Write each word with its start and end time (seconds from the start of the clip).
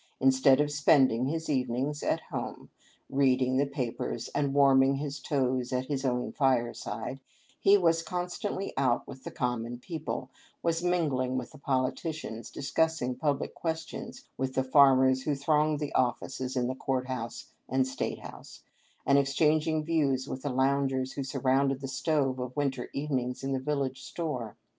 Instead 0.19 0.59
of 0.59 0.71
spending 0.71 1.27
his 1.27 1.47
even 1.47 1.75
ings 1.75 2.01
at 2.01 2.21
home, 2.31 2.71
reading 3.07 3.57
the 3.57 3.67
papers 3.67 4.29
and 4.29 4.51
warming 4.51 4.95
his 4.95 5.19
toes 5.19 5.71
at 5.71 5.85
his 5.85 6.03
own 6.03 6.31
fireside, 6.31 7.19
he 7.59 7.77
was 7.77 8.01
constantly 8.01 8.73
out 8.77 9.07
with 9.07 9.23
the 9.23 9.29
common 9.29 9.77
people, 9.77 10.31
was 10.63 10.83
mingling 10.83 11.37
with 11.37 11.51
the 11.51 11.59
politi 11.59 12.09
cians, 12.09 12.51
discussing 12.51 13.15
public 13.15 13.53
questions 13.53 14.25
with 14.37 14.55
the 14.55 14.63
farmers 14.63 15.21
who 15.21 15.35
thronged 15.35 15.77
the 15.79 15.93
offices 15.93 16.55
in 16.55 16.65
the 16.65 16.73
court 16.73 17.05
house 17.07 17.51
and 17.69 17.85
state 17.85 18.21
house, 18.21 18.63
and 19.05 19.19
exchanging 19.19 19.83
views 19.83 20.27
with 20.27 20.41
the 20.41 20.49
loungers 20.49 21.11
who 21.13 21.23
surrounded 21.23 21.79
the 21.79 21.87
stove 21.87 22.39
of 22.39 22.57
winter 22.57 22.89
evenings 22.91 23.43
in 23.43 23.51
the 23.53 23.59
village 23.59 24.01
store. 24.01 24.57